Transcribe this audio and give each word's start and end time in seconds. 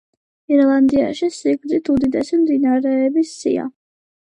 ირლანდიაში 0.55 1.29
სიგრძით 1.37 1.95
უდიდესი 1.97 2.43
მდინარეების 2.43 3.41
სია. 3.45 3.73